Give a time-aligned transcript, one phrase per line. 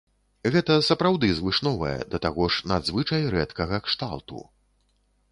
[0.53, 4.41] Гэта сапраўды звышновая, да таго ж надзвычай рэдкага кшталту.